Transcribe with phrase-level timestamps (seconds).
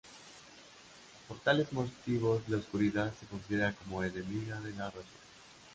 [1.27, 5.03] Por tales motivos la oscuridad se considera como enemiga de la razón.